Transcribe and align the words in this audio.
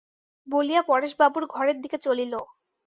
বলিয়া 0.47 0.81
পরেশবাবুর 0.81 1.43
ঘরের 1.47 1.77
দিকে 1.81 1.97
চলিল। 1.97 2.33